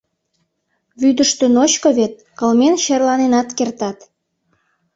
[1.01, 3.97] —Вӱдыштӧ ночко вет, кылмен черланенат кертат...